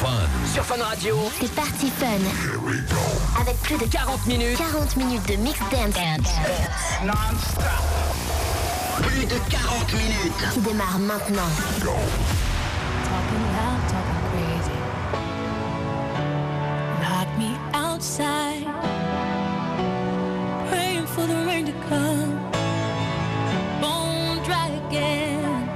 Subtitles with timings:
[0.00, 0.08] Fun.
[0.50, 1.14] Sur Fun Radio.
[1.38, 2.06] C'est parti Fun.
[2.06, 2.96] Here we go.
[3.38, 4.56] Avec plus de 40 minutes.
[4.56, 5.92] 40 minutes de mix dance.
[5.92, 7.04] dance.
[7.04, 7.64] Non-stop.
[9.02, 10.52] Plus de 40 minutes.
[10.54, 11.50] Qui démarre maintenant.
[11.84, 11.92] Go.
[13.04, 14.78] Talking loud, talking crazy.
[17.02, 18.64] Knock me outside.
[20.70, 22.40] Praying for the rain to come.
[23.82, 25.68] Bone dry again.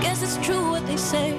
[0.00, 1.38] Guess it's true what they say.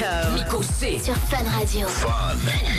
[0.00, 0.34] Nico.
[0.34, 0.98] Nico C.
[0.98, 1.86] Sur Fun Radio.
[1.86, 2.69] Fun.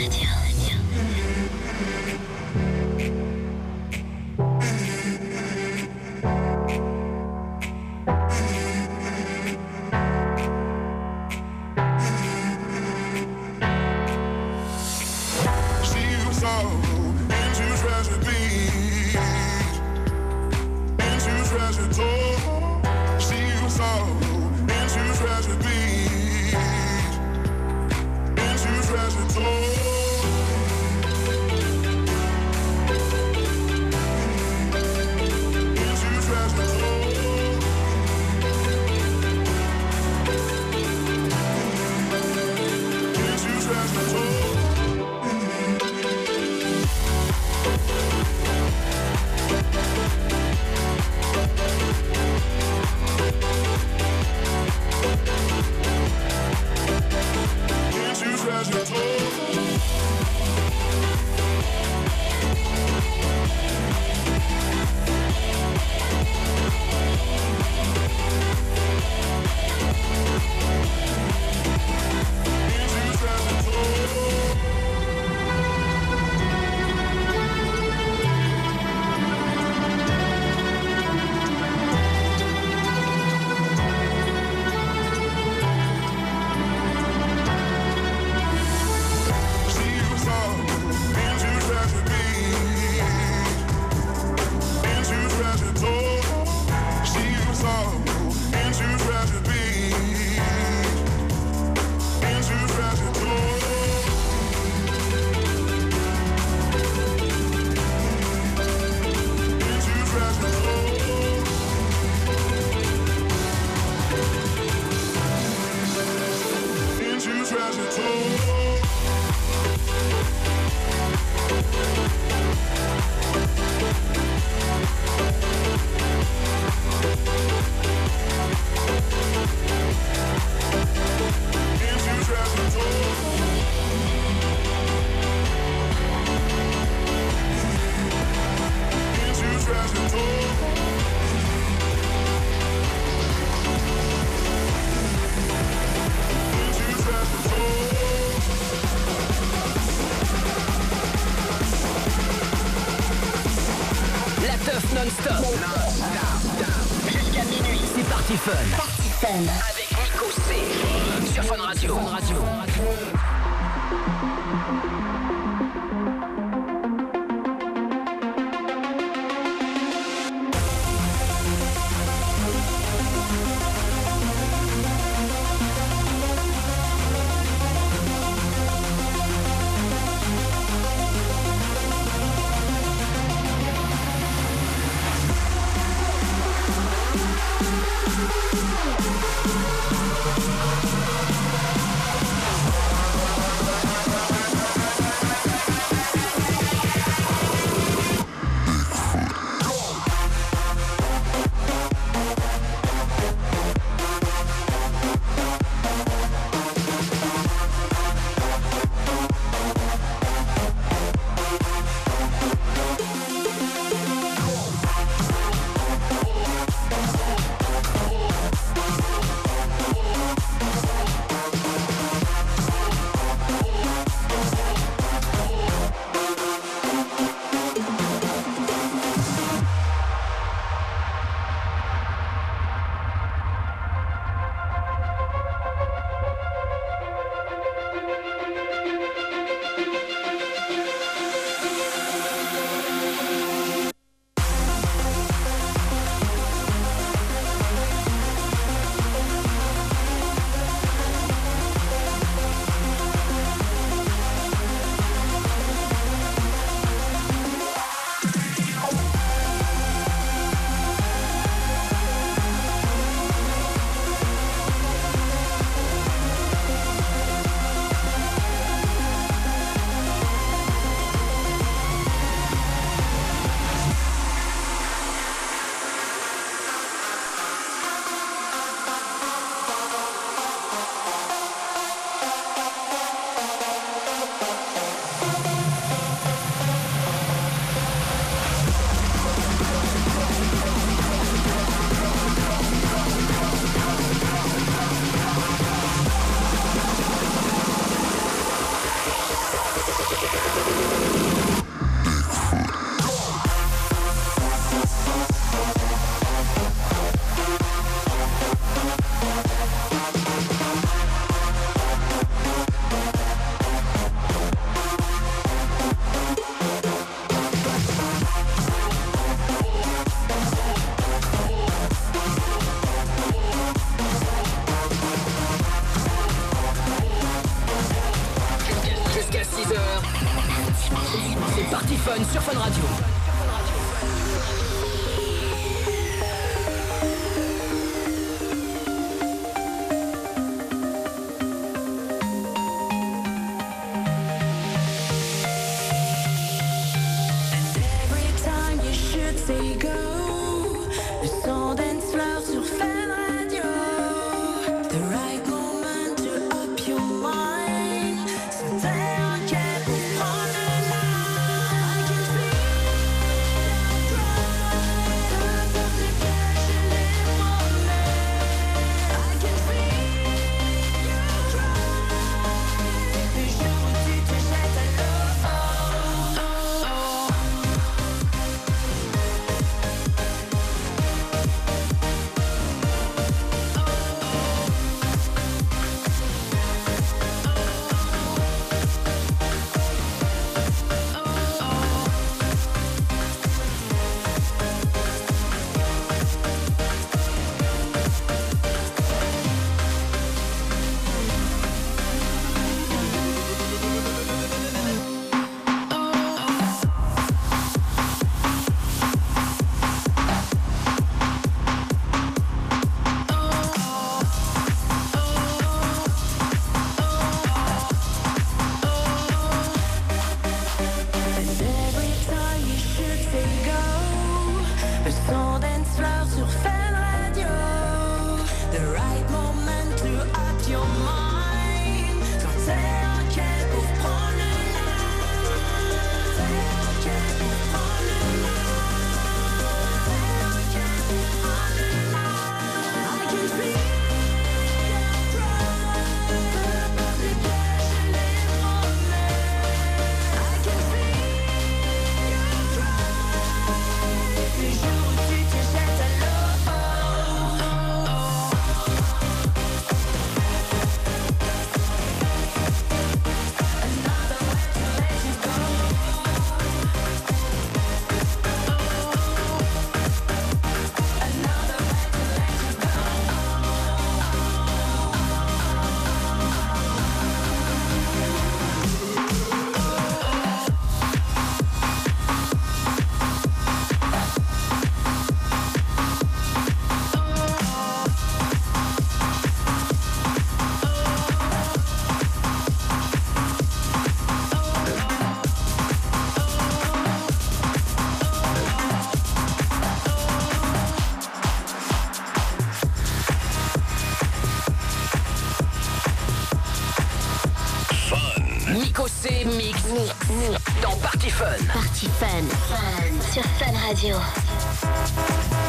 [513.92, 514.18] Radio.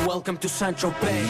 [0.07, 1.25] Welcome to Central Bay.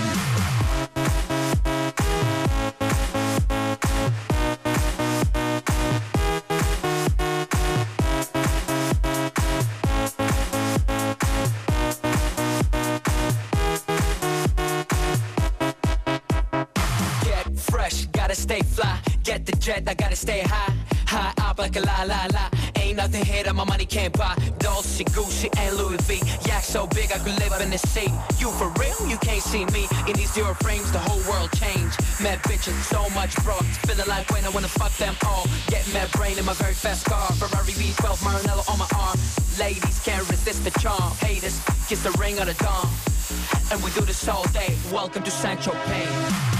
[17.23, 18.99] Get fresh, gotta stay fly.
[19.23, 20.53] Get the jet, I gotta stay high.
[20.67, 20.82] High
[23.13, 24.35] nothing here that my money can't buy.
[24.59, 26.21] Dolce, Gucci, and Louis V.
[26.47, 28.11] Yak so big I could live in the sea.
[28.39, 29.07] You for real?
[29.07, 29.87] You can't see me.
[30.07, 31.99] In these zero frames, the whole world changed.
[32.21, 33.65] Mad bitches, so much broke.
[33.85, 35.45] Feeling like when I wanna fuck them all.
[35.67, 37.31] Get mad brain in my very fast car.
[37.33, 39.17] Ferrari V12, Maranello on my arm.
[39.59, 41.13] Ladies can't resist the charm.
[41.21, 42.89] Haters, kiss the ring on the dawn.
[43.71, 44.75] And we do this all day.
[44.91, 46.52] Welcome to Sancho Pay.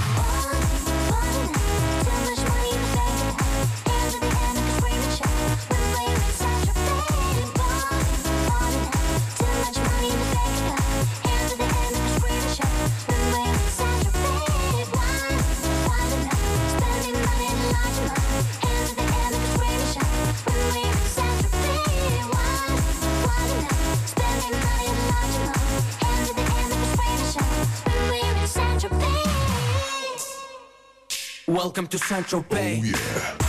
[31.64, 32.76] Welcome to Central Bay.
[32.76, 33.43] Oh, Ladies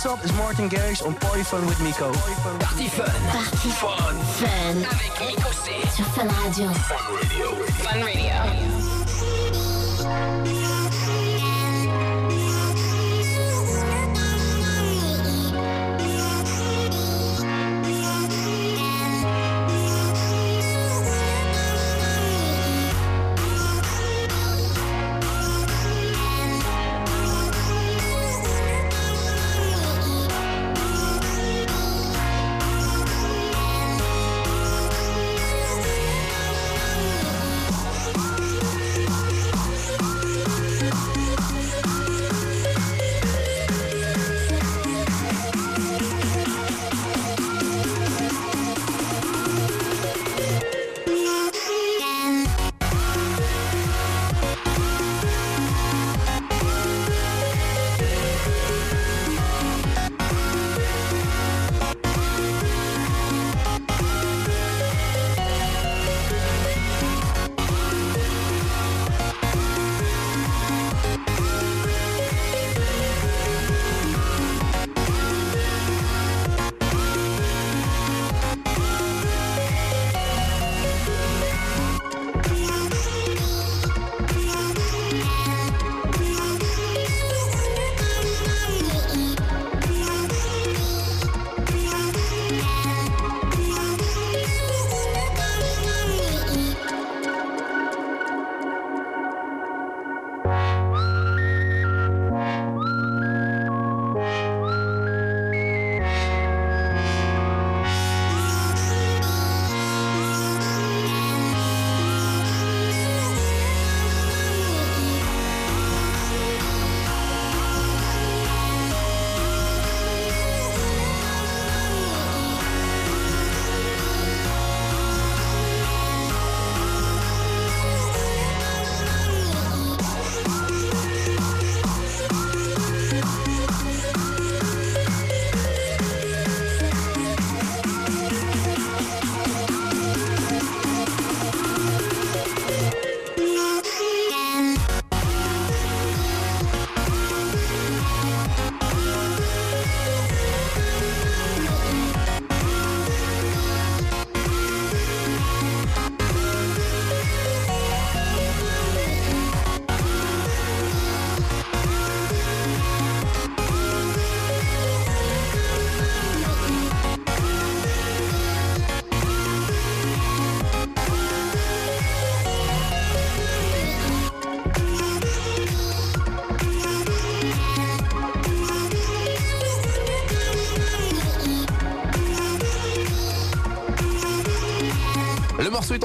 [0.00, 0.24] Hey, what's up?
[0.24, 2.10] It's Martin Garrix on Party Fun with Miko.
[2.12, 3.10] Party Fun.
[3.28, 4.14] Party Fun.
[4.40, 4.76] Fun.
[4.76, 5.72] Avec Miko C.
[5.94, 6.68] Sur Fun Radio.
[6.70, 8.70] Fun Radio.
[10.02, 10.59] Thank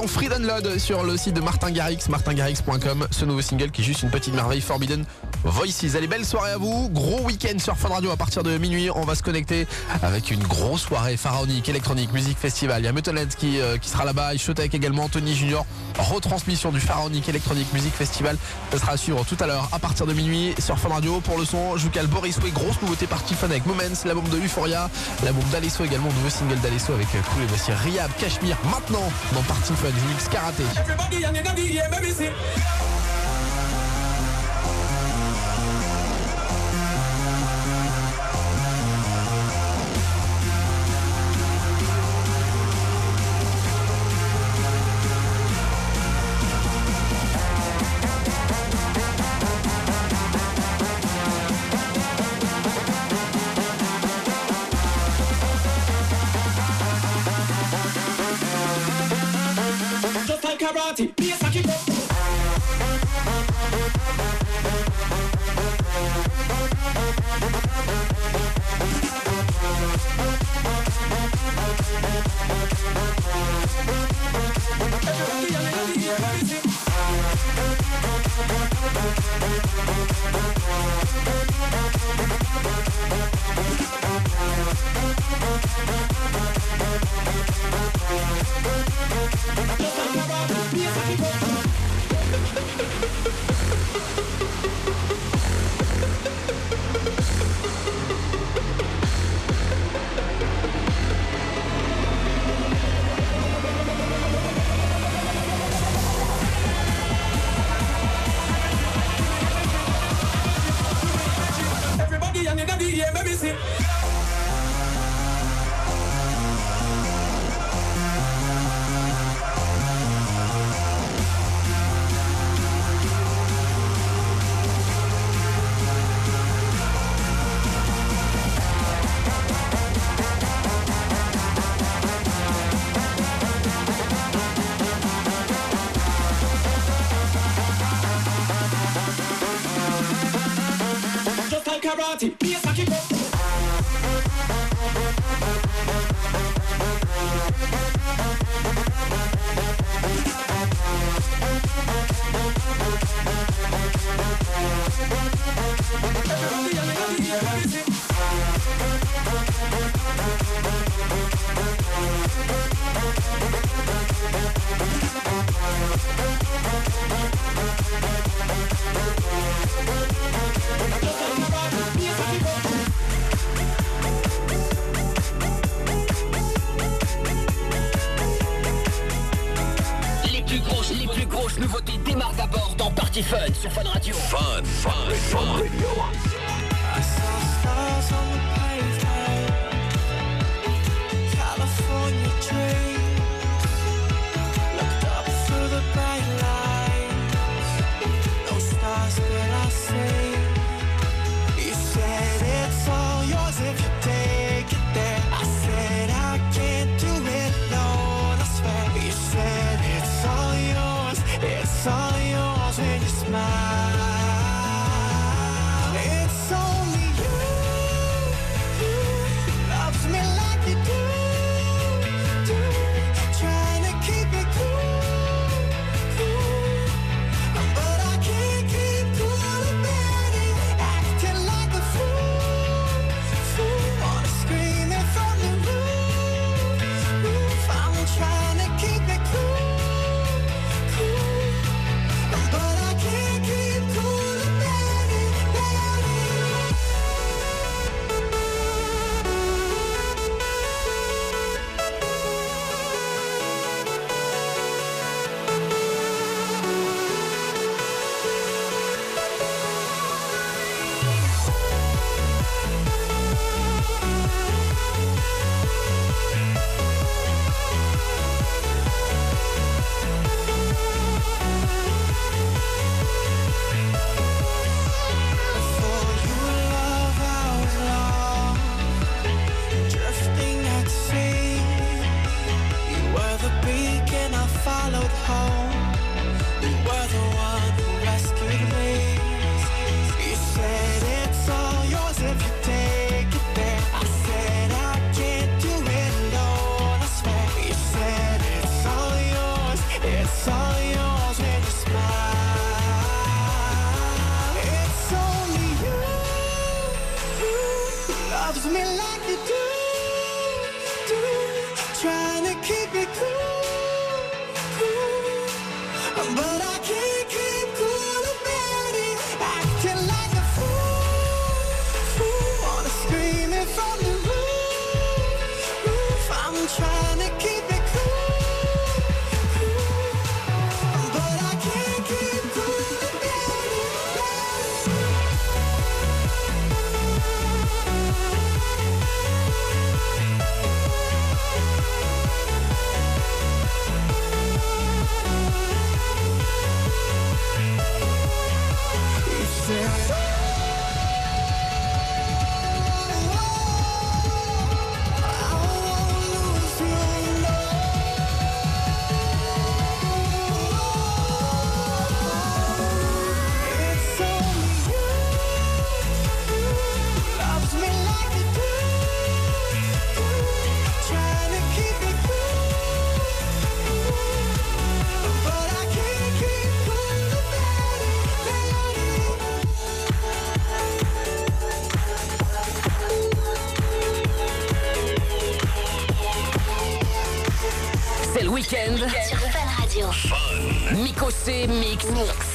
[0.00, 3.06] en free download sur le site de Martin Garrix, martingarrix.com.
[3.10, 5.04] Ce nouveau single qui est juste une petite merveille, Forbidden
[5.44, 5.94] Voices.
[5.96, 6.88] Allez, belle soirée à vous.
[6.90, 8.90] Gros week-end sur Fun Radio à partir de minuit.
[8.90, 9.66] On va se connecter
[10.02, 12.82] avec une grosse soirée pharaonique, électronique, musique festival.
[12.82, 15.66] Il y a qui, euh, qui sera là-bas, Ishotech également, Tony Junior.
[15.98, 18.36] Retransmission du pharaonique, électronique, musique festival.
[18.72, 21.20] Ça sera à suivre tout à l'heure à partir de minuit sur Fun Radio.
[21.20, 24.38] Pour le son, je vous Boris Way, grosse nouveauté partie fun avec Moments, l'album de
[24.38, 24.90] Euphoria,
[25.24, 29.42] l'album d'Alesso également, nouveau single d'Alesso avec euh, Cool et voici Riyab, Cashmere, maintenant dans
[29.42, 30.64] Party Fun, je mixe karaté.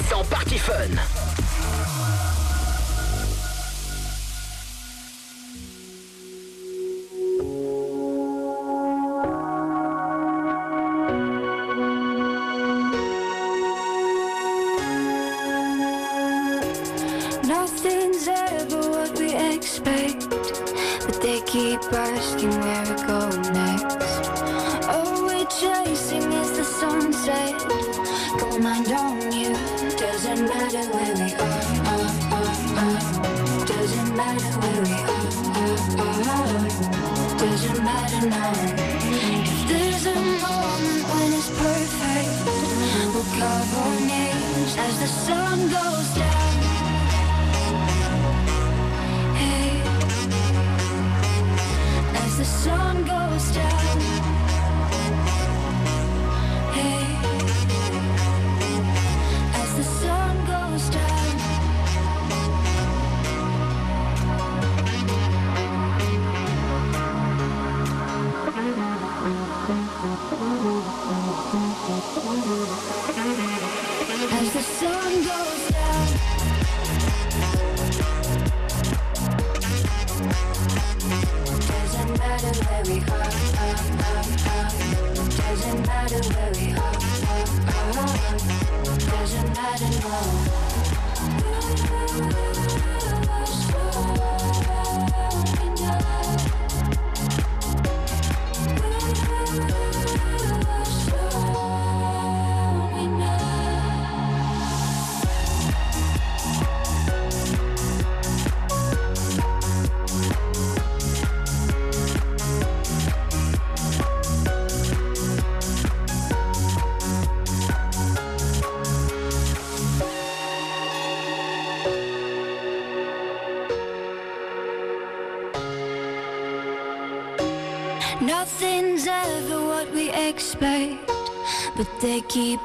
[0.10, 0.90] Sans Party Fun.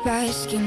[0.02, 0.65] Keep asking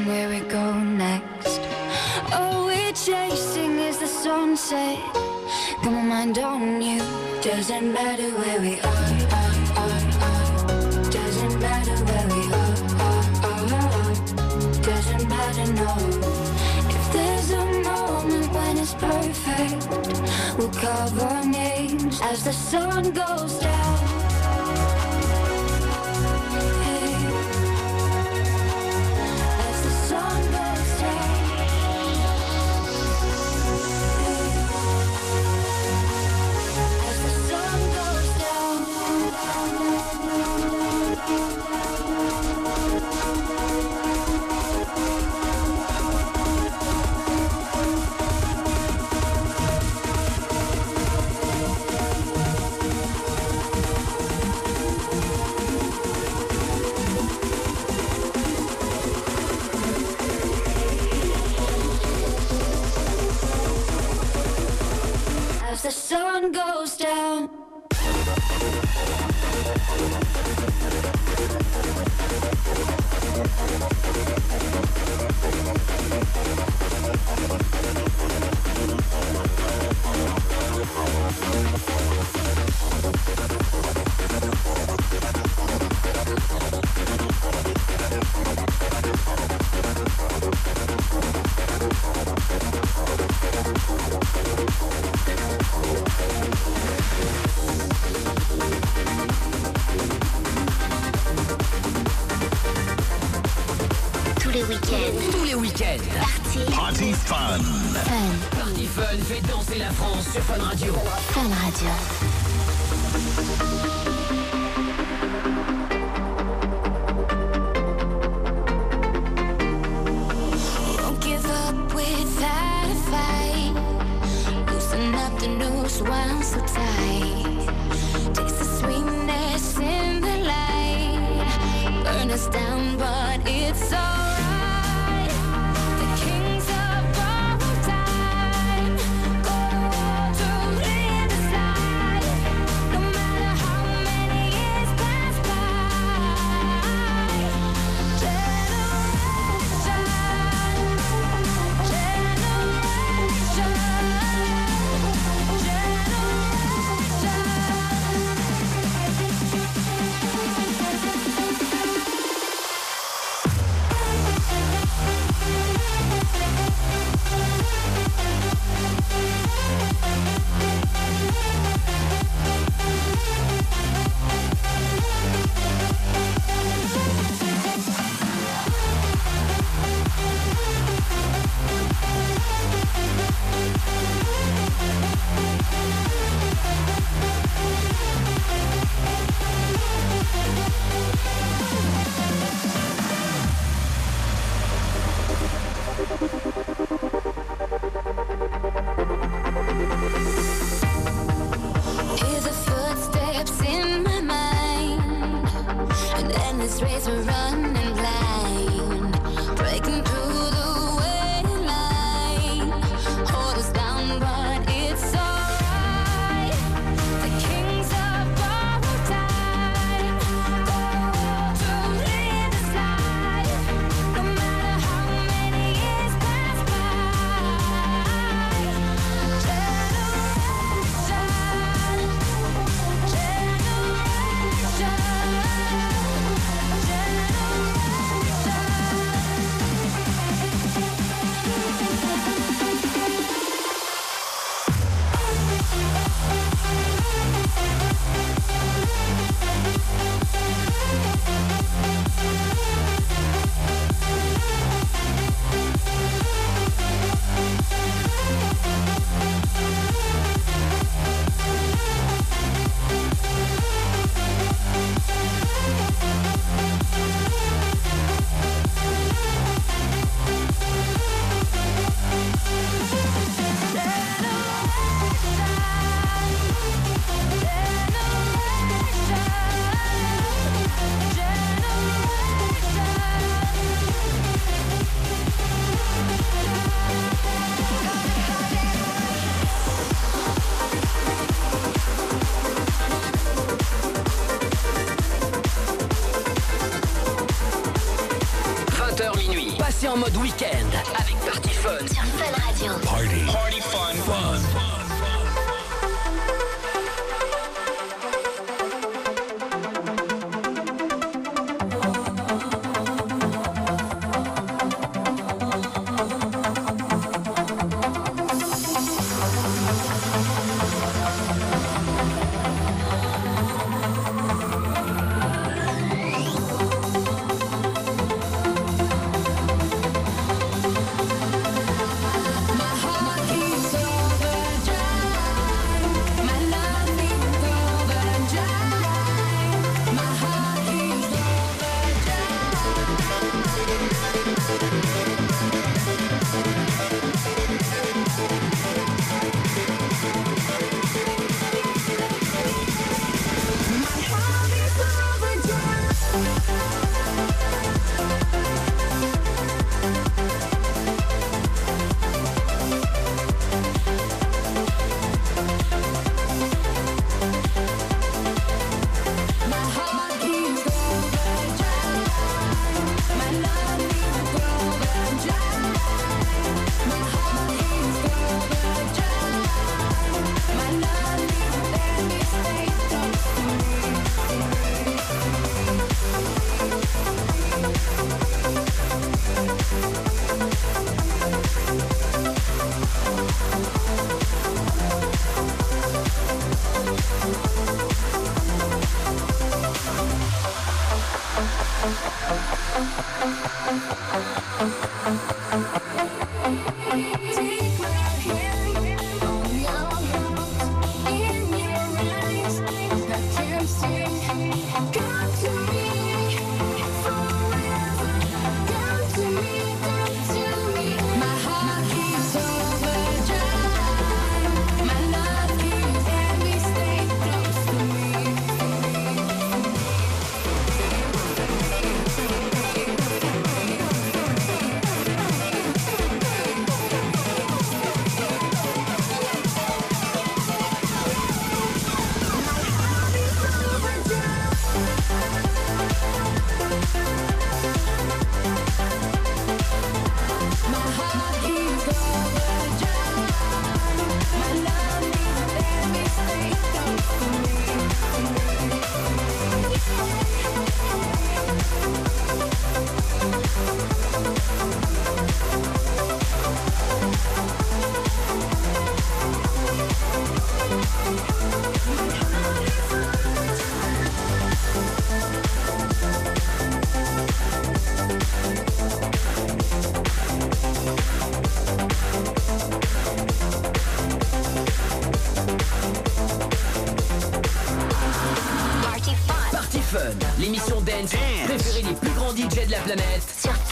[110.39, 110.93] sur
[111.34, 112.09] Fun.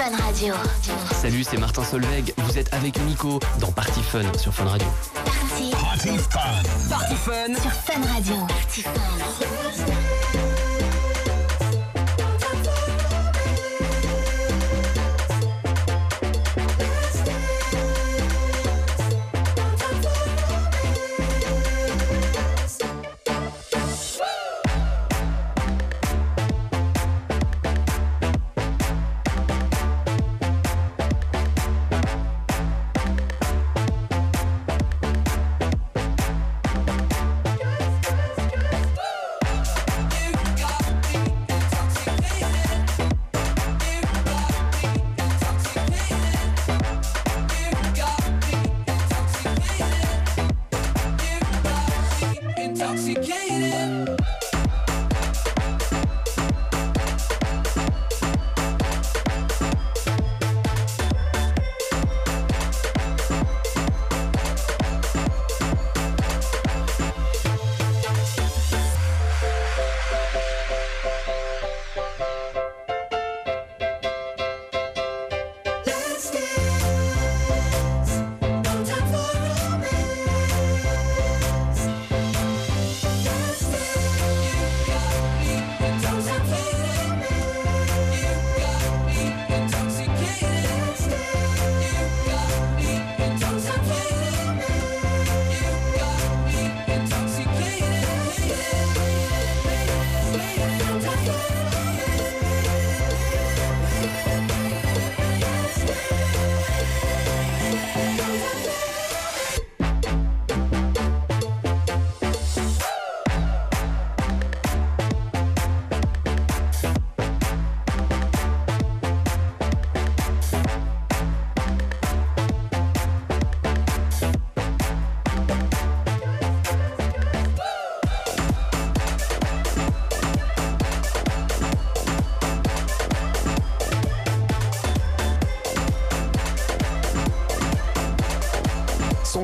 [0.07, 0.53] Fun Radio.
[1.21, 2.33] Salut, c'est Martin Solveig.
[2.37, 4.87] Vous êtes avec Nico dans Party Fun sur Fun Radio.
[5.25, 5.71] Party
[6.89, 8.35] Party Fun, sur Fun Radio.
[8.47, 10.26] Party Fun.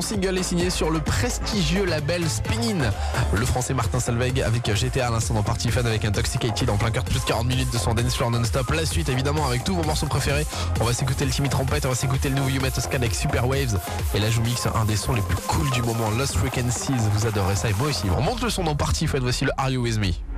[0.04, 2.90] Single est signé sur le prestigieux label Spinin.
[3.32, 6.90] Le français Martin Salveg avec GTA à l'instant dans Party Fun avec Intoxicated en plein
[6.90, 8.70] cœur de plus de 40 minutes de son dance floor non-stop.
[8.70, 10.46] La suite évidemment avec tous vos morceaux préférés.
[10.78, 13.48] On va s'écouter le Timmy Trompette, on va s'écouter le nouveau You Met avec Super
[13.48, 13.78] Waves.
[14.14, 16.92] Et là je vous mixe un des sons les plus cool du moment, Lost Frequencies.
[17.14, 18.04] Vous adorez ça et moi aussi.
[18.14, 20.33] On monte le son dans Party Fun, voici le Are You With Me?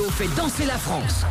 [0.00, 1.26] Fait danser la France.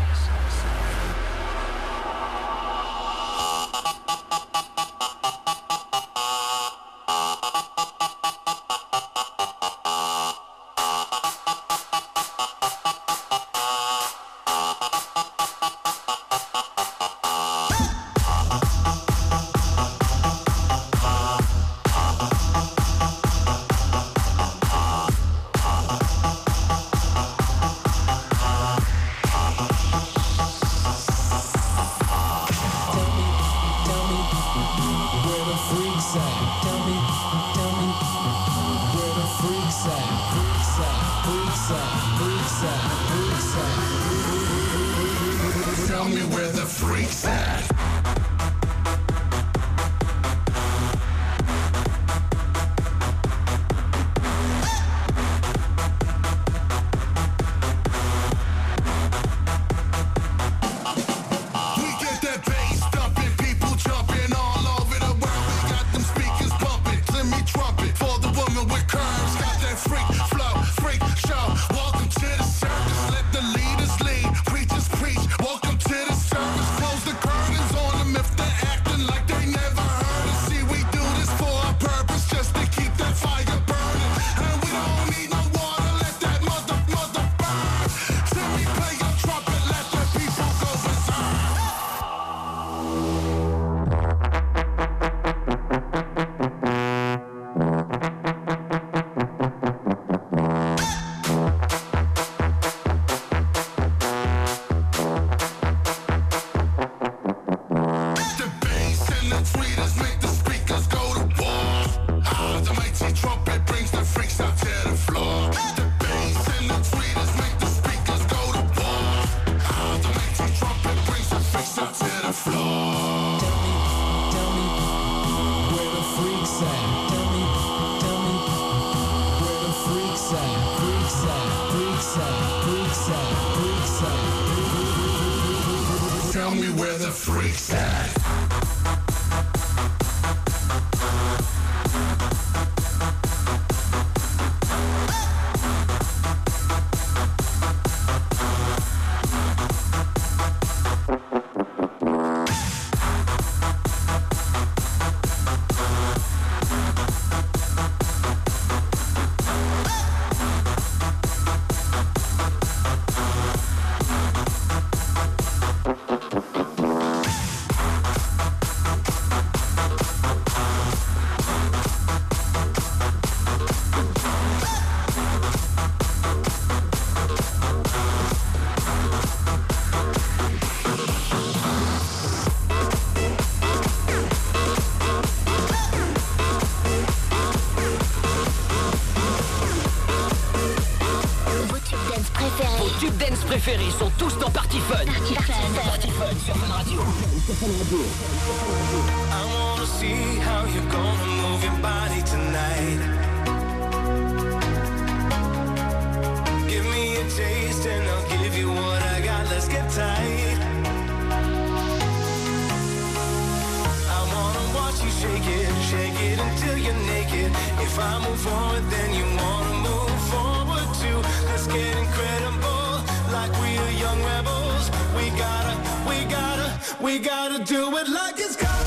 [228.42, 228.81] is coming.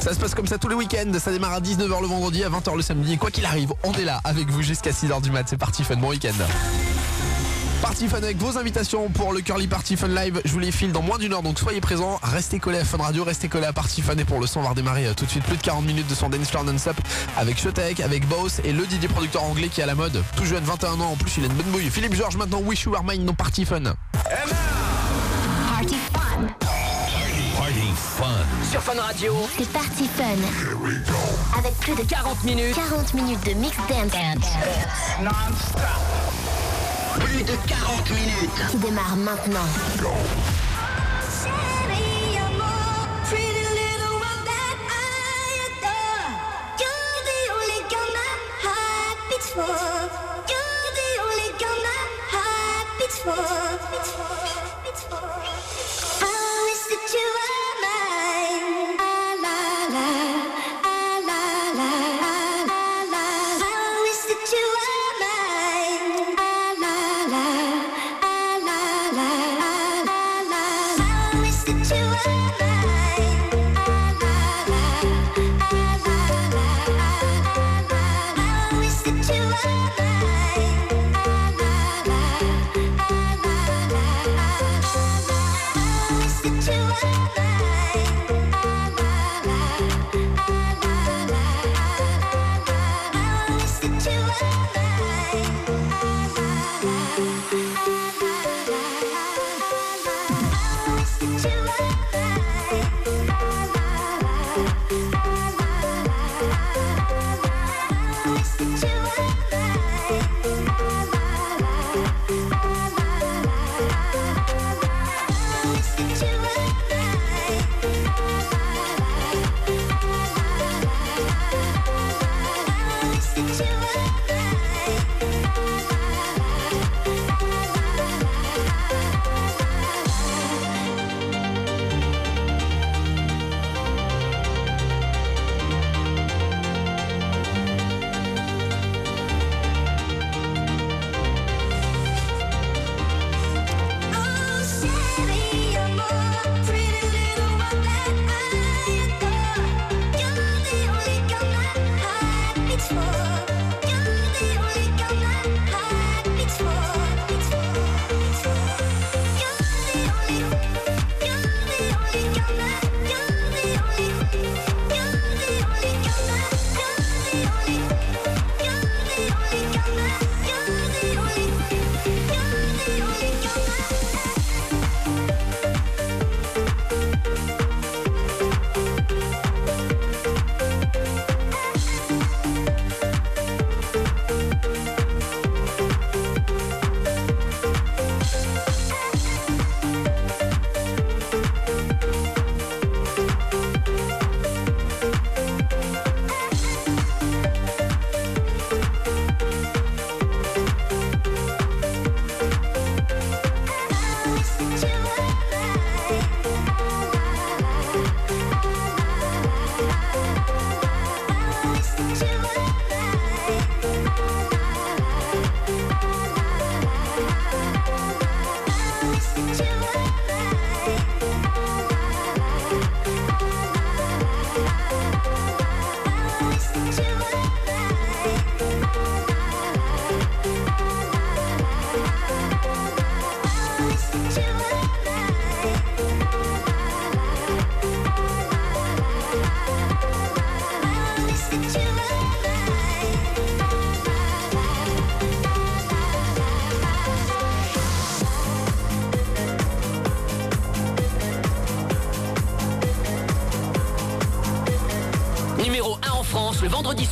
[0.00, 1.12] Ça se passe comme ça tous les week-ends.
[1.18, 3.16] Ça démarre à 19h le vendredi, à 20h le samedi.
[3.18, 5.44] Quoi qu'il arrive, on est là avec vous jusqu'à 6h du mat.
[5.46, 6.32] C'est parti fun, bon week-end.
[7.84, 10.40] Party Fun avec vos invitations pour le Curly Party Fun Live.
[10.46, 12.18] Je vous les file dans moins d'une heure, donc soyez présents.
[12.22, 14.16] Restez collés à Fun Radio, restez collés à Party Fun.
[14.16, 16.06] Et pour le son, on va redémarrer euh, tout de suite plus de 40 minutes
[16.08, 16.96] de son dance floor non-stop
[17.36, 20.22] avec Shotek, avec Boss et le DJ producteur anglais qui est à la mode.
[20.34, 21.90] Tout jeune, 21 ans en plus, il a une bonne bouille.
[21.90, 23.82] Philippe Georges maintenant, Wish You Were Mine dans Party Fun.
[28.74, 29.32] Sur Fun Radio.
[29.56, 30.24] C'est Party Fun.
[31.56, 32.74] Avec plus de 40 minutes.
[32.74, 34.10] 40 minutes de mix dance.
[37.20, 38.50] Plus de 40 minutes.
[38.72, 39.60] Qui démarre maintenant.
[39.96, 40.16] Adore.
[50.48, 52.00] You're the only girl my
[52.32, 53.18] heart beats
[55.04, 55.43] for.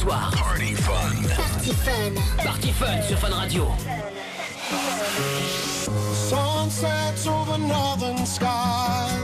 [0.03, 0.31] soir.
[0.35, 1.15] Party Fun.
[1.37, 2.15] Party Fun.
[2.45, 3.67] Party Fun sur Fun Radio.
[6.29, 9.22] Sunsets over northern skies.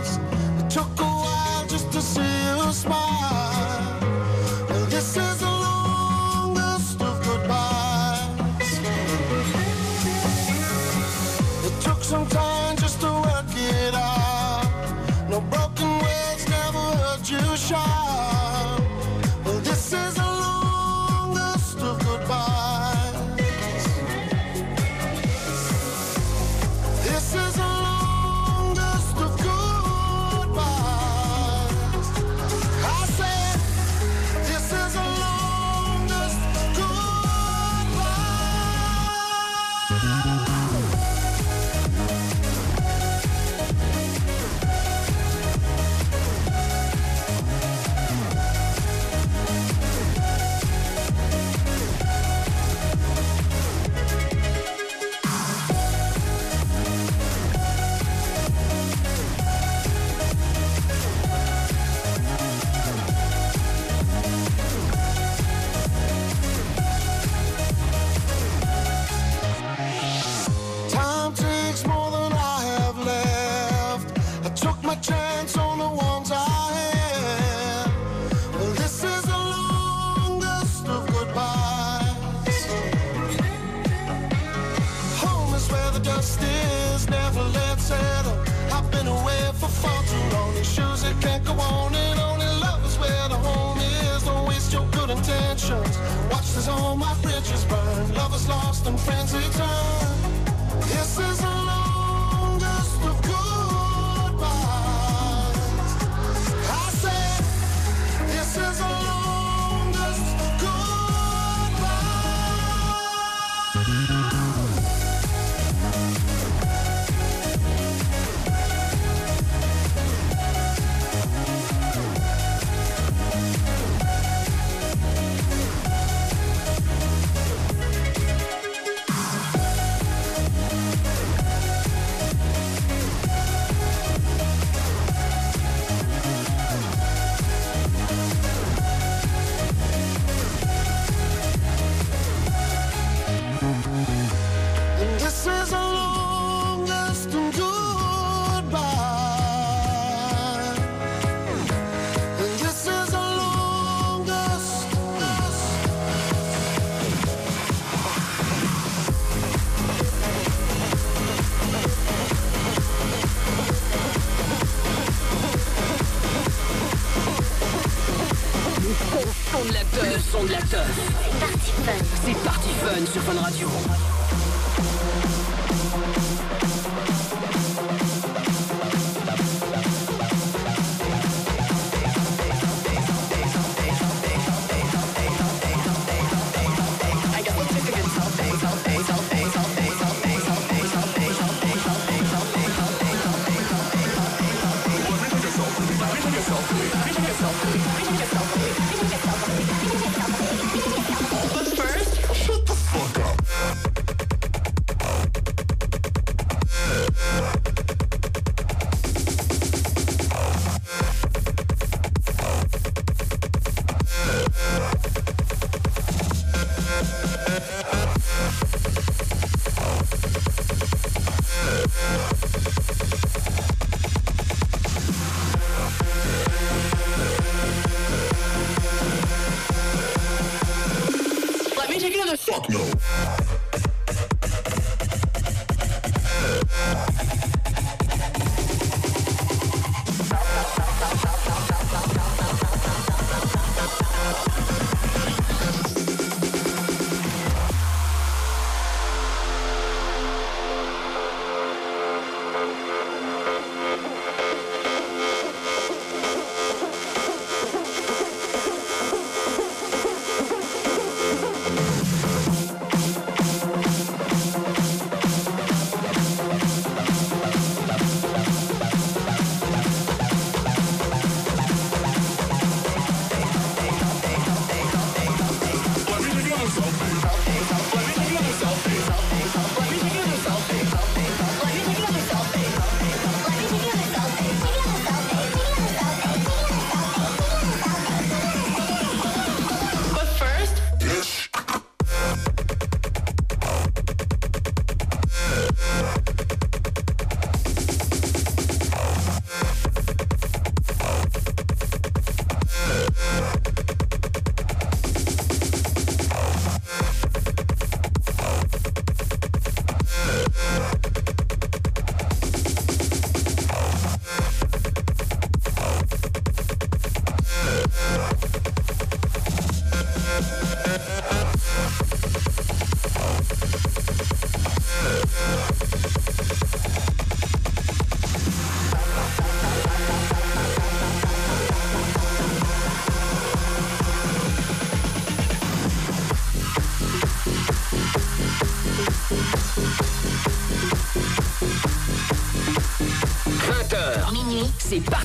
[232.68, 233.47] no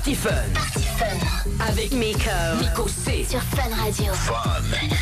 [0.04, 0.52] Party Fun.
[0.52, 1.66] Party Fun.
[1.66, 2.28] Avec Miko.
[2.60, 3.24] Miko C.
[3.26, 4.12] Sur Fun Radio.
[4.12, 4.93] Fun.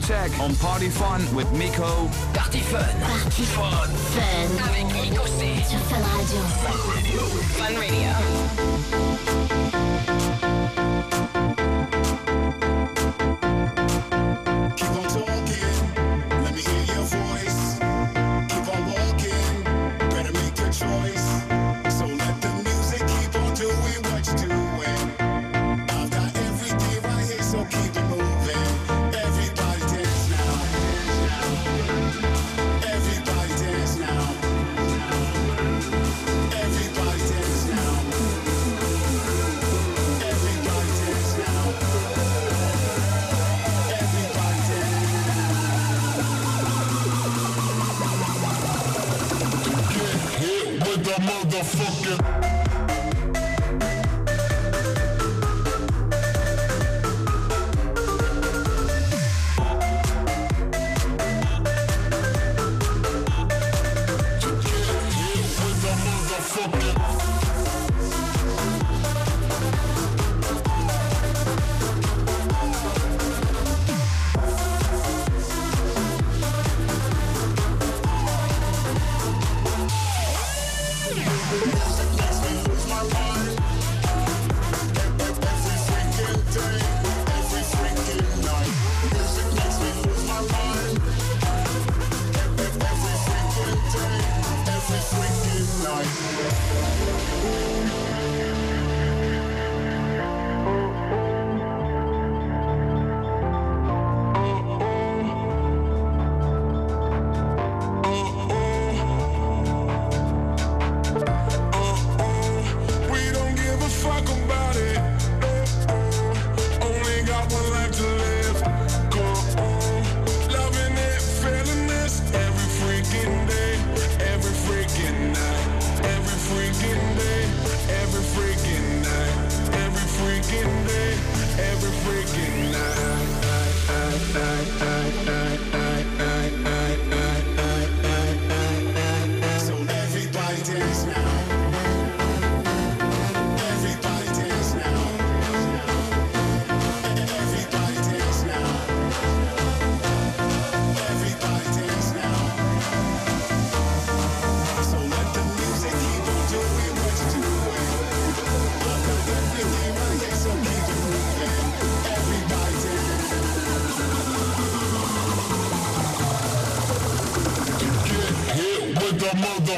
[0.00, 2.08] Tech on Party Fun with Miko.
[2.34, 3.00] Party Fun.
[3.00, 3.88] Party Fun.
[3.88, 4.64] Fun.
[4.68, 5.62] Avec Miko C.
[5.68, 7.22] Sur Fun Fun Radio.
[7.56, 8.97] Fun Radio.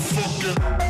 [0.01, 0.90] The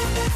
[0.00, 0.30] Thank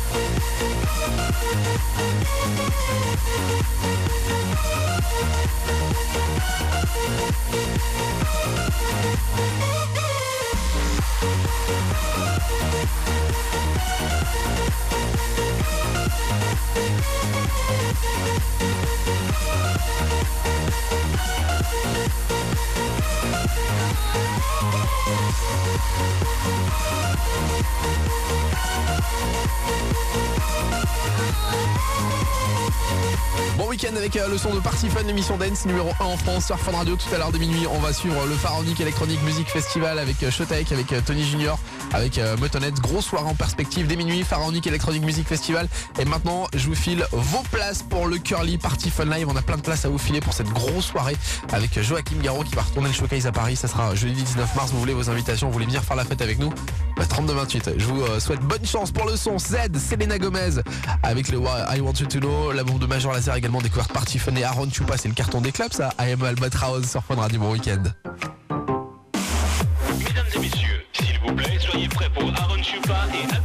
[33.57, 36.47] Bon week-end avec euh, le son de Party Fun, l'émission Dance numéro 1 en France
[36.47, 36.97] sur Fun Radio.
[36.97, 40.31] Tout à l'heure de minuit, on va suivre le Pharaonic Electronic Music Festival avec euh,
[40.31, 41.57] Showtech, avec euh, Tony Junior,
[41.93, 42.75] avec euh, Motonhead.
[42.81, 45.69] Grosse soirée en perspective dès minuit, Pharaonic Electronic Music Festival.
[46.01, 49.24] Et maintenant, je vous file vos places pour le Curly Party Fun Live.
[49.29, 51.17] On a plein de places à vous filer pour cette grosse soirée
[51.53, 53.57] avec Joachim Garraud qui va retourner le showcase à Paris.
[53.57, 54.71] Ça sera jeudi 19 mars.
[54.73, 56.53] Vous voulez vos invitations, vous voulez venir faire la fête avec nous?
[56.97, 57.75] Bah, 32-28.
[57.79, 59.39] Je vous euh, souhaite bonne chance pour le son.
[59.39, 60.61] Z, Selena Gomez
[61.03, 64.19] avec le I Want You To Know, la bombe de Major Laser également découverte Party
[64.19, 64.97] Fun et Aaron Chupa.
[64.97, 65.91] C'est le carton des clubs ça.
[66.01, 67.41] I Am Albatraoz sur Fun Radio.
[67.41, 67.83] Bon week-end.
[69.99, 73.44] Mesdames et messieurs, s'il vous plaît, soyez prêts pour Aaron Chupa et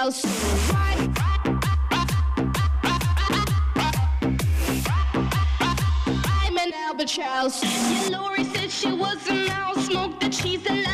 [0.00, 0.24] albatross.
[6.24, 7.62] I'm an albatross.
[7.62, 10.86] Yeah, Lori said she was a mouse, smoked the cheese and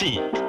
[0.00, 0.39] C'est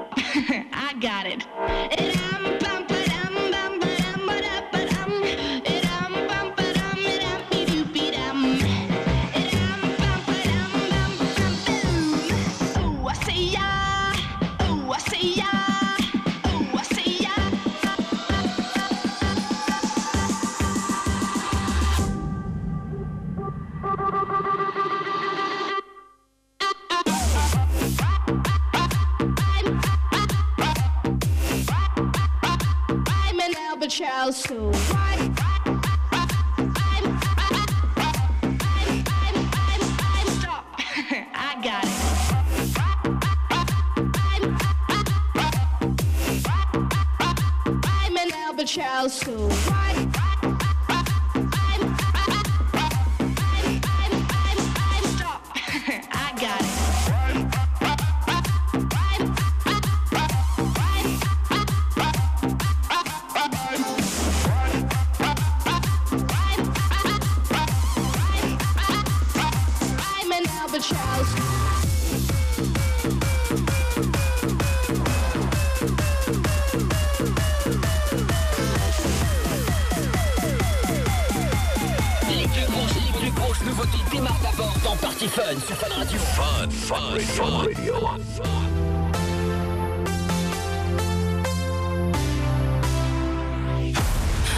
[83.81, 86.19] nouveautés démarrent d'abord dans Party Fun sur Fun Radio.
[86.19, 87.95] Fun, Fun, Fun Radio.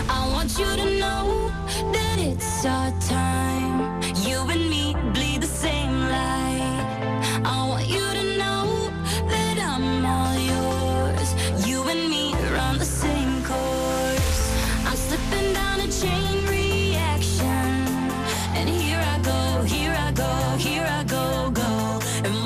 [0.09, 1.51] I want you to know
[1.91, 4.01] that it's our time.
[4.25, 4.92] You and me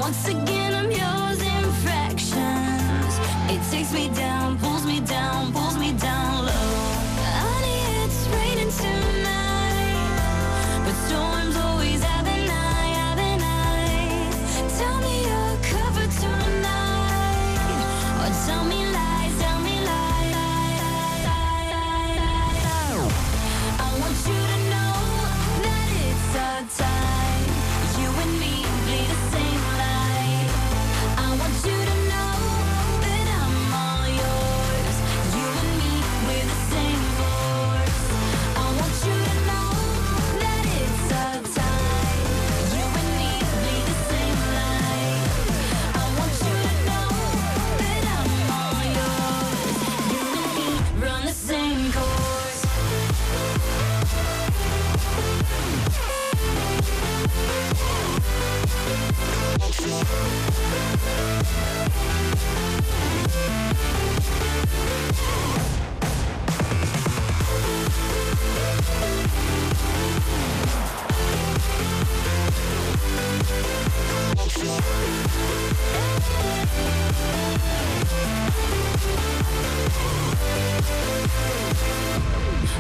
[0.08, 0.57] once again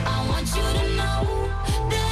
[0.05, 1.49] I want you to know
[1.89, 2.06] that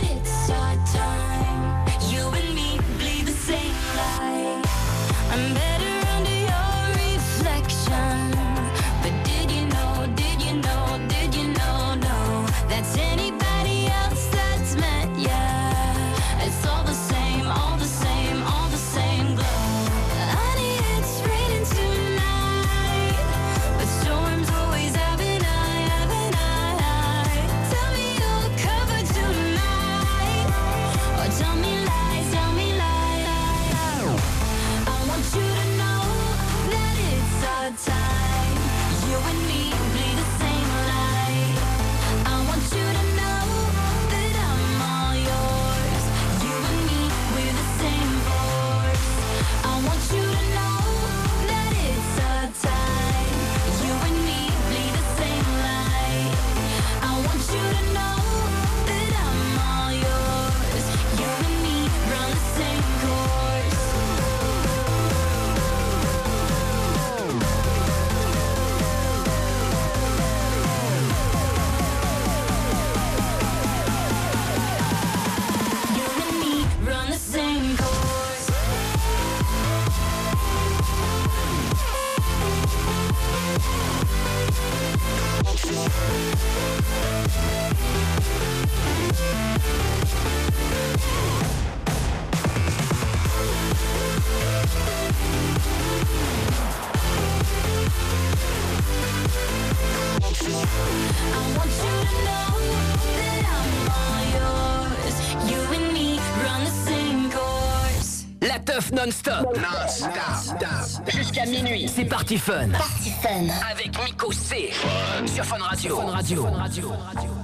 [112.26, 112.72] Party Fun.
[112.72, 113.54] Party Fun.
[113.70, 114.72] Avec Miko C.
[114.72, 115.28] Fun.
[115.28, 115.96] Sur Fun Radio.
[115.96, 116.42] Sur Fun Radio.
[116.42, 116.82] Sur Fun Radio.
[116.82, 117.35] Sur Fun Radio.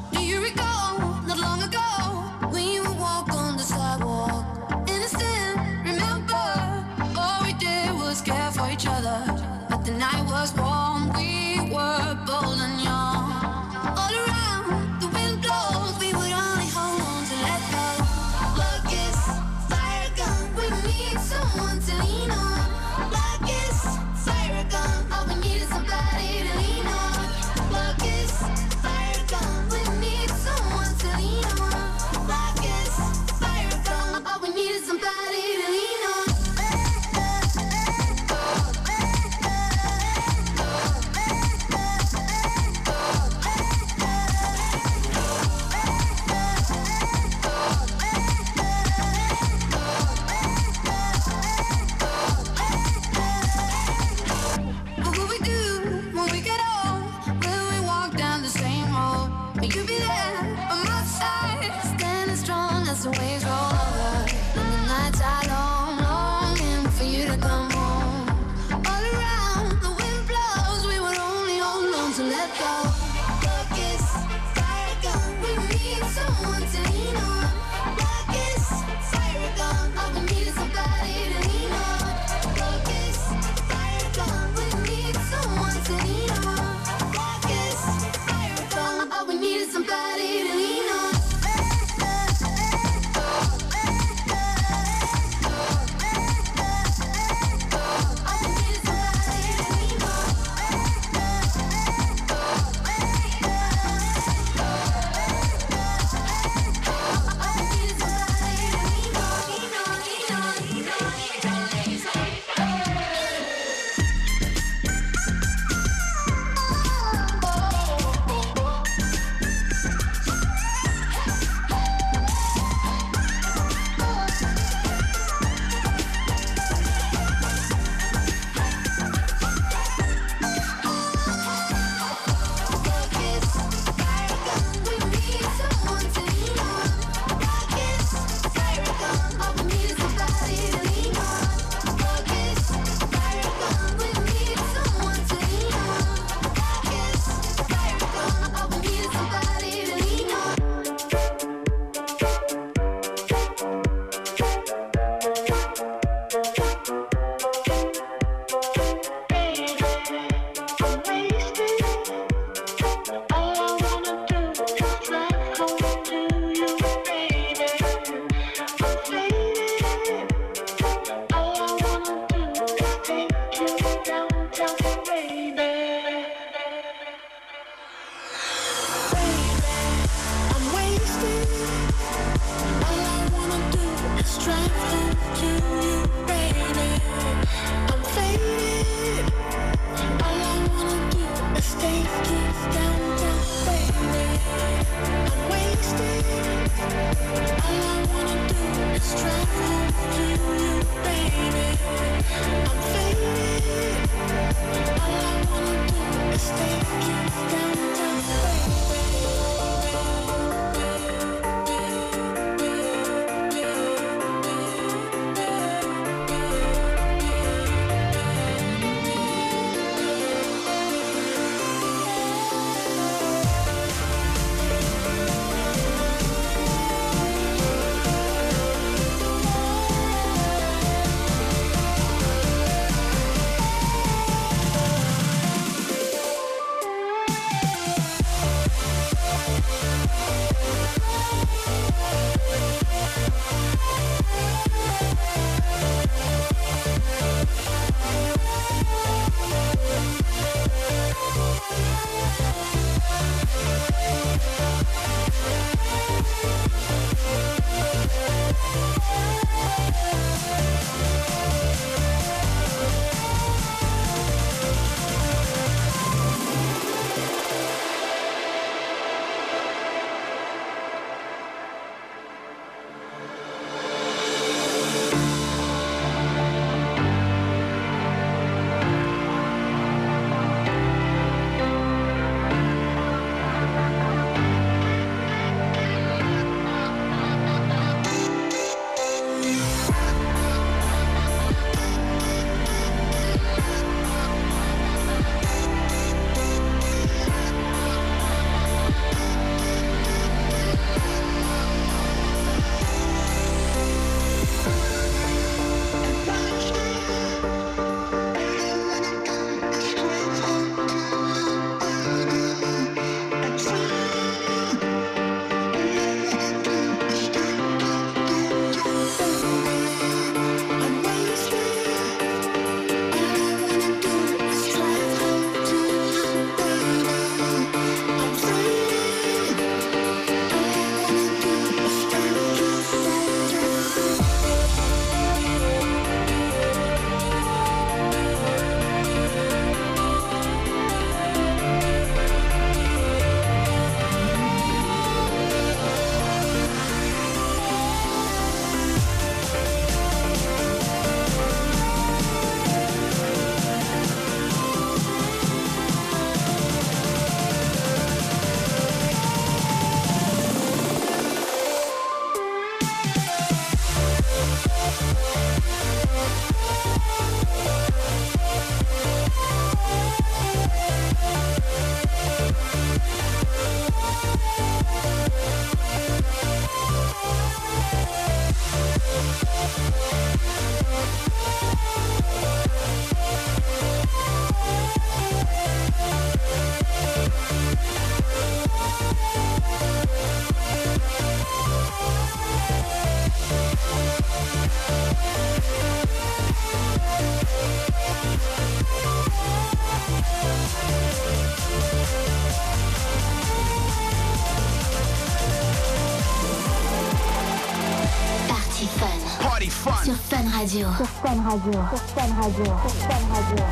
[410.62, 410.88] Radio.
[410.96, 411.72] Sur Fun Radio.
[411.72, 412.66] Sur Fun Radio.
[412.66, 413.71] Sur Fun Radio.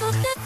[0.00, 0.40] Thank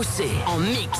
[0.00, 0.99] poussé en mix.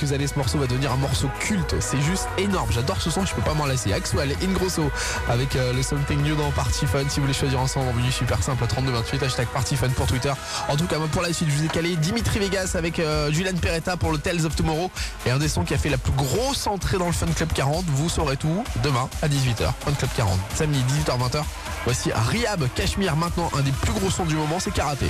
[0.00, 1.74] Quelques années ce morceau va devenir un morceau culte.
[1.80, 2.70] C'est juste énorme.
[2.72, 3.92] J'adore ce son, je peux pas m'en lasser.
[3.92, 4.90] Axwell, Ingrosso
[5.28, 7.04] avec euh, le Something New dans Party Fun.
[7.08, 10.32] Si vous voulez choisir ensemble en menu super simple, 3228, hashtag Party Fun pour Twitter.
[10.68, 13.56] En tout cas, pour la suite, je vous ai calé Dimitri Vegas avec euh, Julian
[13.60, 14.90] Peretta pour le Tales of Tomorrow
[15.26, 17.52] et un des sons qui a fait la plus grosse entrée dans le Fun Club
[17.52, 17.84] 40.
[17.86, 19.72] Vous saurez tout demain à 18h.
[19.84, 20.38] Fun Club 40.
[20.54, 21.42] Samedi 18h-20h.
[21.84, 25.06] Voici Riab Cachemire maintenant, un des plus gros sons du moment, c'est Karaté.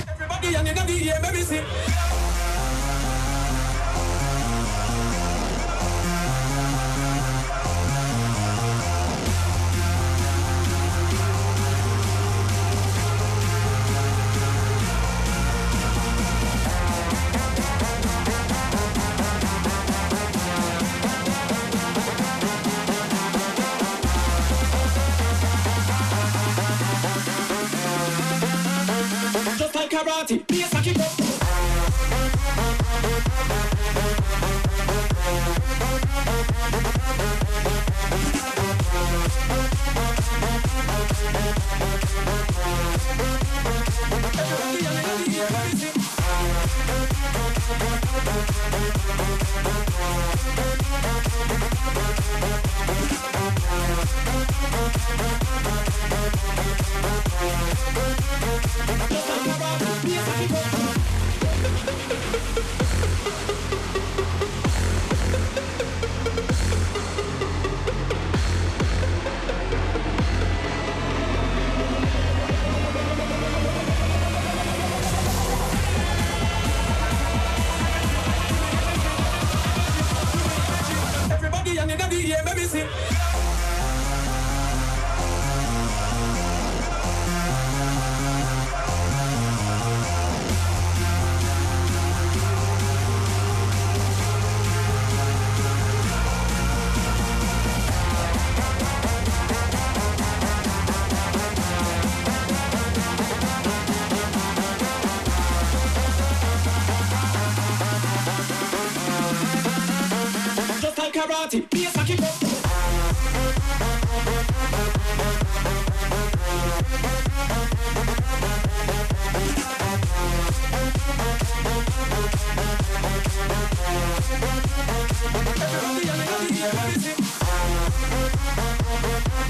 [111.41, 112.21] Just like karate, be a saki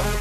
[0.02, 0.21] Minuit,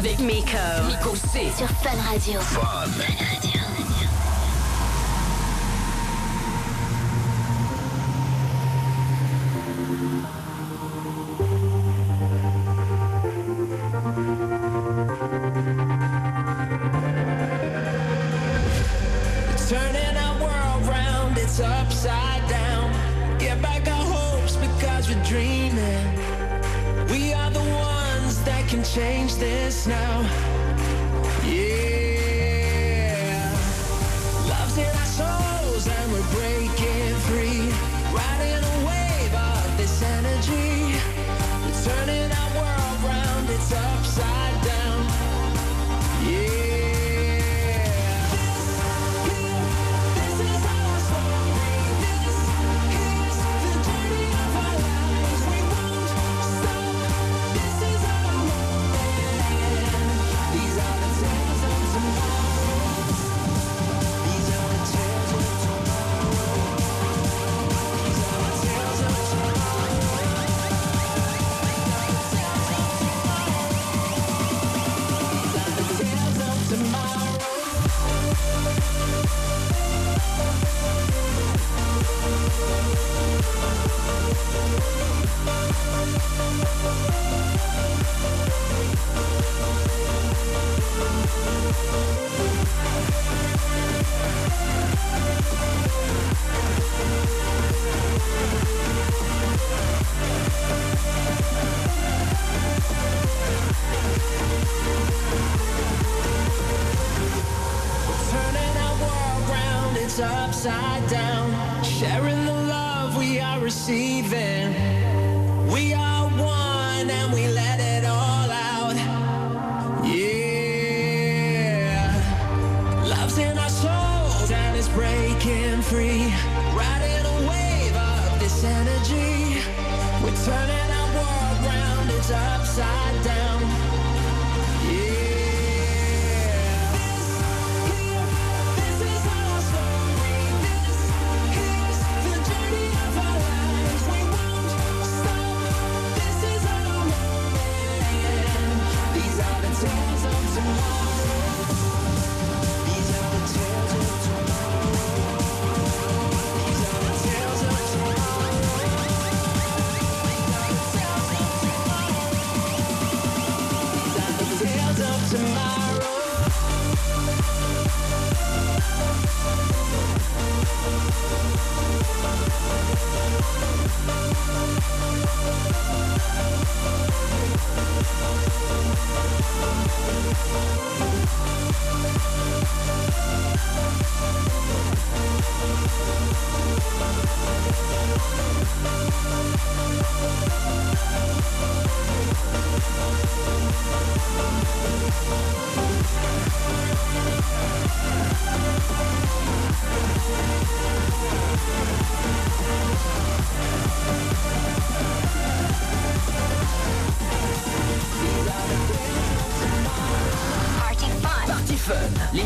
[0.00, 0.56] Avec Miko.
[0.88, 1.52] Miko C.
[1.58, 2.40] Sur Fun Radio.
[2.40, 3.49] Turning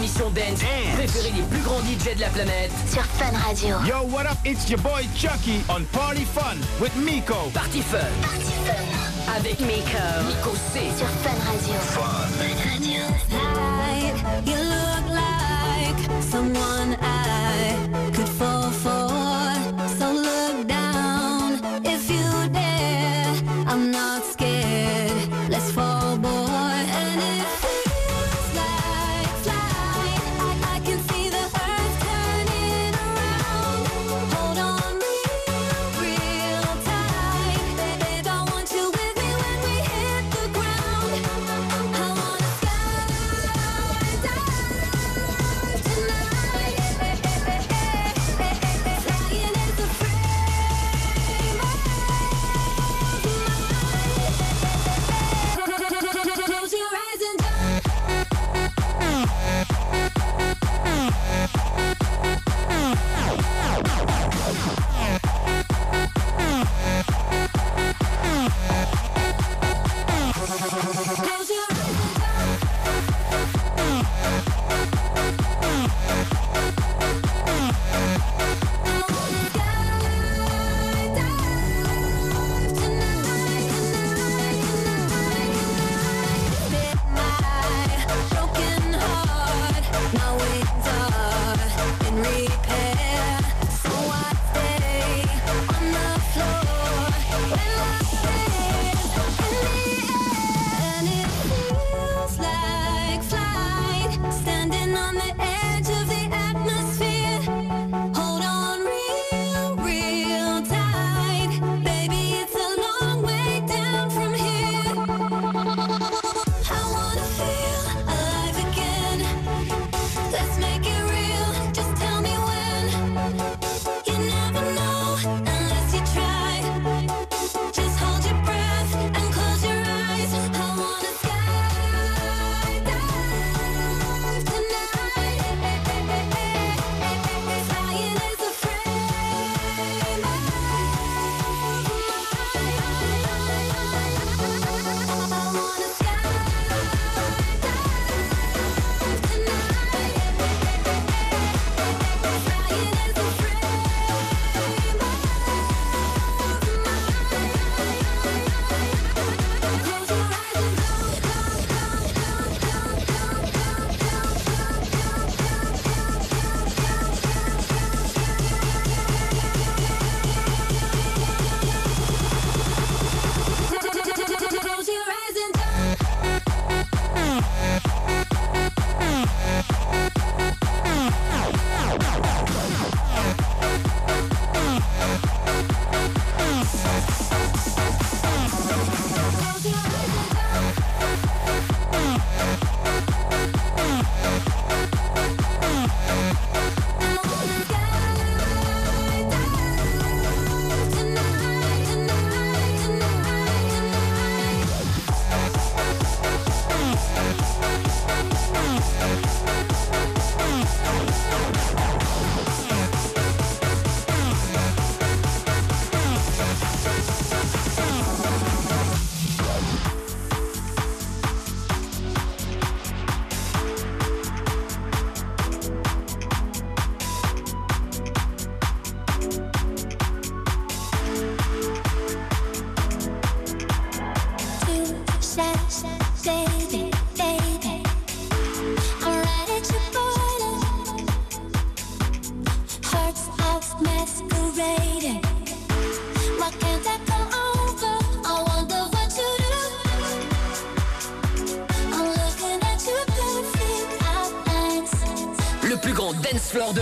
[0.04, 0.94] émissions dance, dance.
[0.96, 3.76] préférées des plus grands DJ de la planète sur Fun Radio.
[3.86, 4.36] Yo, what up?
[4.44, 7.48] It's your boy Chucky on Party Fun with Miko.
[7.54, 7.98] Party Fun.
[8.20, 9.34] Party Fun.
[9.34, 10.04] Avec Miko.
[10.28, 10.90] Miko C.
[10.98, 11.74] Sur Fun Radio.
[11.80, 12.84] Fun, Fun
[14.44, 19.03] you look like someone I could fall for.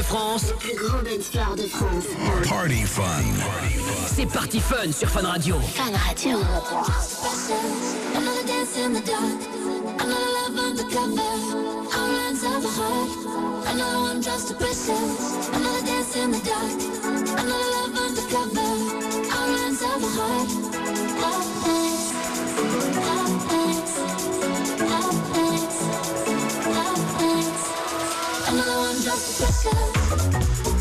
[0.02, 0.50] De France.
[0.50, 2.06] Le plus grand dance floor de France.
[2.48, 3.04] Party Fun.
[4.06, 5.58] C'est Party Fun sur Fun Radio.
[5.60, 6.38] Fun Radio.
[8.14, 9.40] Another dance in the dark.
[10.00, 11.32] Another love undercover.
[11.94, 13.10] Our lines of a heart.
[13.72, 15.48] Another one just to precious.
[15.52, 16.72] Another dance in the dark.
[17.38, 18.70] Another love undercover.
[19.36, 20.71] Our lines of a heart.
[29.12, 30.71] close to.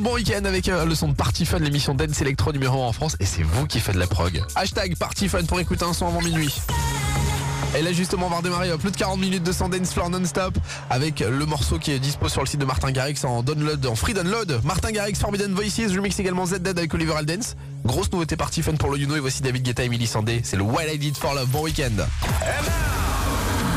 [0.00, 2.92] Bon week-end avec euh, le son de Party Fun, l'émission Dance Electro numéro 1 en
[2.92, 3.16] France.
[3.18, 4.42] Et c'est vous qui faites la prog.
[4.54, 6.54] Hashtag Party Fun pour écouter un son avant minuit.
[7.74, 10.10] Et là justement on va redémarrer euh, plus de 40 minutes de son dance floor
[10.10, 10.58] non-stop
[10.90, 13.94] avec le morceau qui est dispo sur le site de Martin Garrix en download, en
[13.94, 14.60] free download.
[14.64, 17.54] Martin Garrix, Forbidden Voices, je mixe également Z Dead avec Oliver Aldens.
[17.86, 20.42] Grosse nouveauté Party Fun pour le Juno et voici David Guetta et Emily Sandé.
[20.44, 21.48] C'est le What I Did for Love.
[21.48, 22.04] Bon week-end.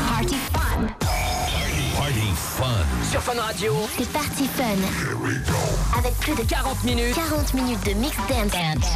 [0.06, 0.86] Party Fun.
[1.96, 2.20] Party
[2.58, 3.10] Fun.
[3.10, 3.74] Sur Fun Radio.
[3.96, 5.49] C'est Party Fun.
[6.00, 7.14] Avec plus de 40 minutes.
[7.14, 8.86] 40 minutes de mix dance.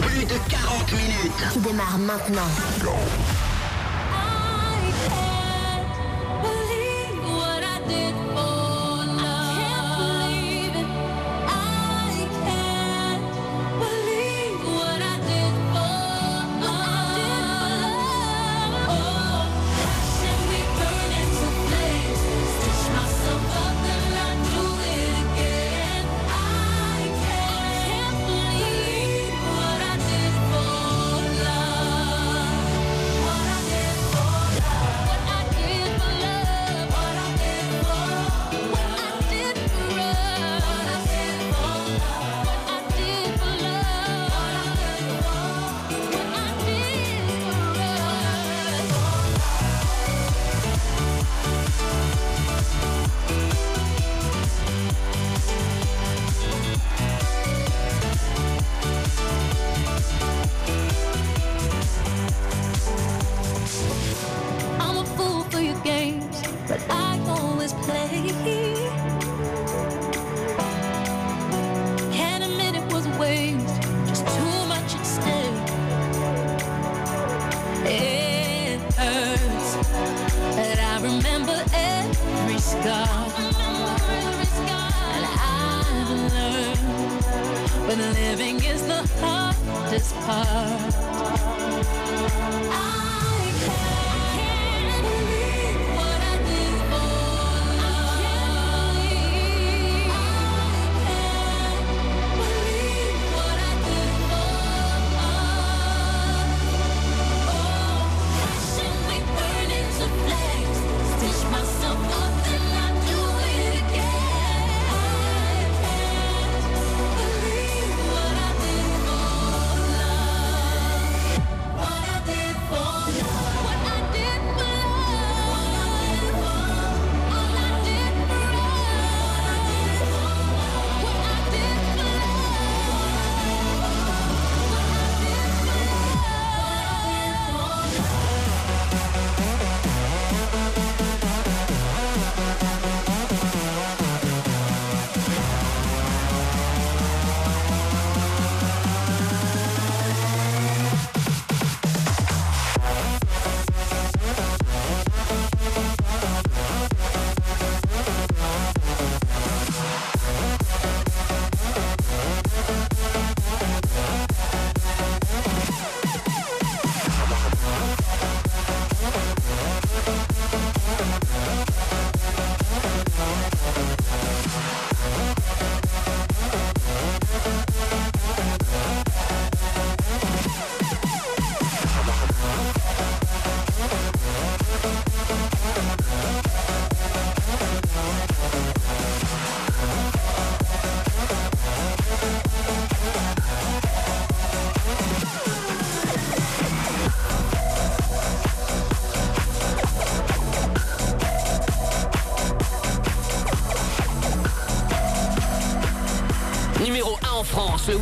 [0.00, 1.52] Plus de 40 minutes.
[1.52, 2.48] Qui démarre maintenant.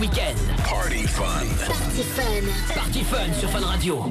[0.01, 0.39] week-end.
[0.65, 1.47] Party Fun.
[1.69, 2.75] Party Fun.
[2.75, 4.10] Party Fun sur Fun Radio.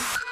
[0.00, 0.29] Bye.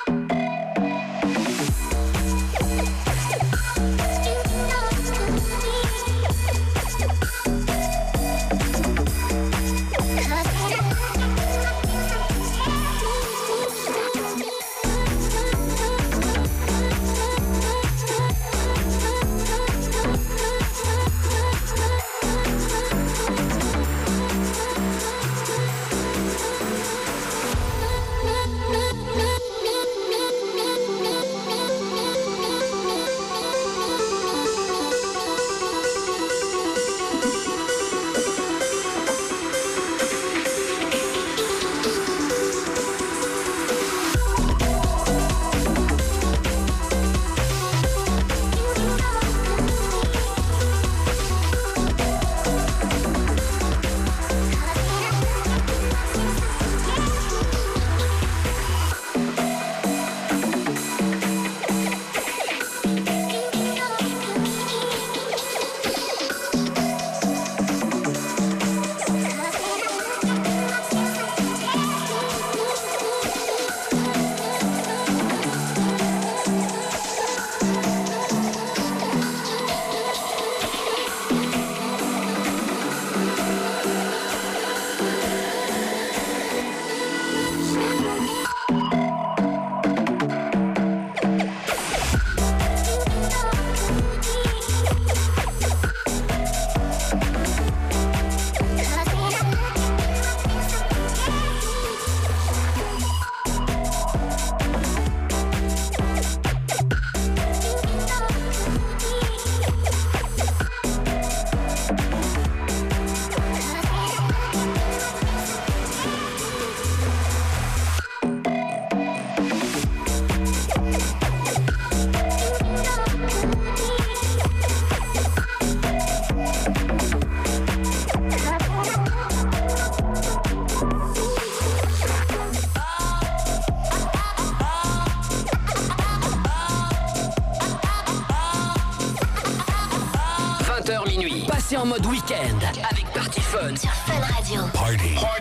[141.88, 142.58] mode week-end
[142.90, 144.62] avec Party Fun sur Fun Radio.
[144.74, 145.37] Party.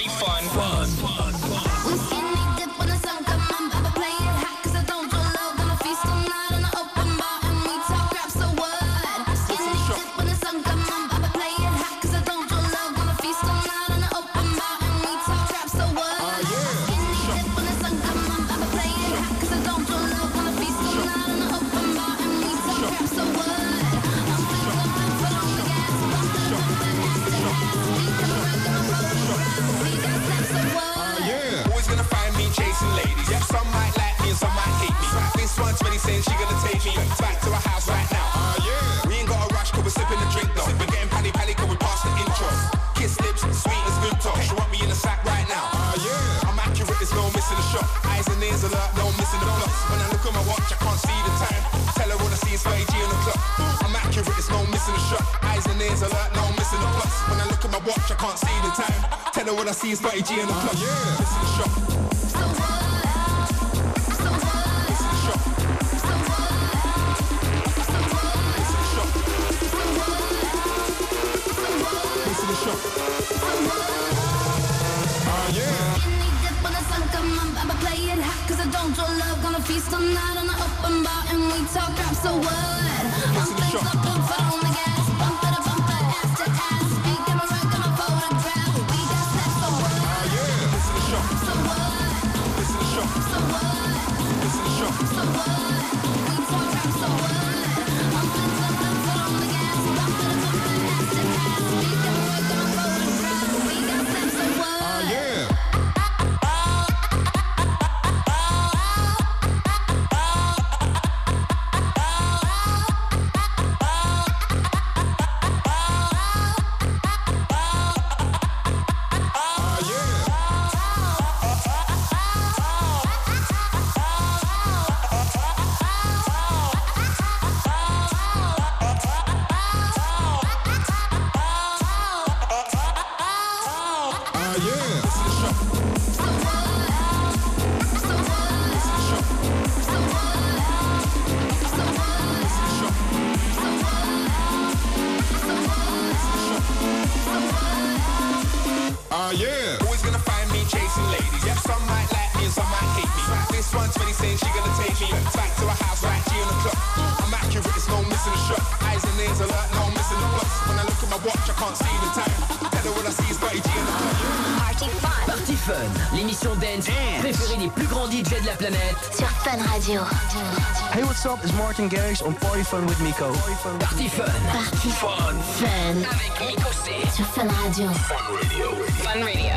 [171.28, 171.44] up?
[171.44, 173.34] It's Martin Garrix on Party Fun with Miko.
[173.34, 174.40] Party Fun.
[174.50, 175.36] Party Fun.
[175.60, 175.98] Fun.
[176.06, 176.92] Avec Miko C.
[177.12, 177.90] Sur Fun Radio.
[177.92, 178.72] Fun Radio.
[179.04, 179.52] Fun Radio.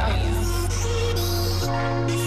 [1.61, 2.20] Fun Radio.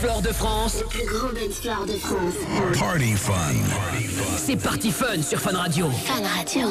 [0.00, 0.80] floor de France.
[0.80, 2.78] Le plus grand dance de France.
[2.78, 3.34] Party Fun.
[4.38, 5.90] C'est Party Fun sur Fun Radio.
[5.90, 6.68] Fun Radio.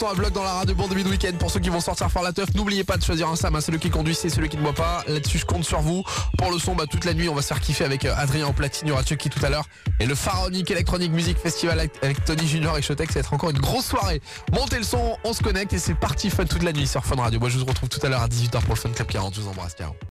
[0.00, 1.32] Son à bloc dans la radio pour début de week-end.
[1.38, 3.54] Pour ceux qui vont sortir faire la teuf, n'oubliez pas de choisir un Sam.
[3.54, 3.60] hein.
[3.60, 5.04] Celui qui conduit, c'est celui qui ne boit pas.
[5.06, 6.02] Là-dessus, je compte sur vous.
[6.38, 8.46] Pour le son, bah, toute la nuit, on va se faire kiffer avec euh, Adrien
[8.46, 8.88] en platine.
[8.88, 9.66] Y aura Chucky tout à l'heure.
[9.98, 13.50] Et le Pharaonic Electronic Music Festival avec- Tony Junior et Showtech, ça va être encore
[13.50, 14.22] une grosse soirée.
[14.52, 17.16] Montez le son, on se connecte et c'est parti fun toute la nuit sur Fun
[17.16, 17.38] Radio.
[17.38, 19.34] Moi, je vous retrouve tout à l'heure à 18h pour le Fun Club 40.
[19.34, 19.89] Je vous embrasse, ciao.